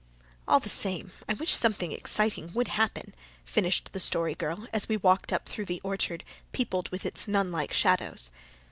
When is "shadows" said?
7.71-8.31